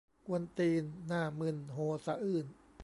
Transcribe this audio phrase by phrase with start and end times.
[0.25, 2.45] กวนตีน หน้ามึน โฮสะอื้น